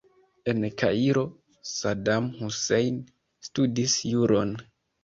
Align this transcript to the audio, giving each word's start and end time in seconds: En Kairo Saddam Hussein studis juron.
En 0.53 0.63
Kairo 0.81 1.23
Saddam 1.73 2.33
Hussein 2.41 2.99
studis 3.51 3.99
juron. 4.15 4.61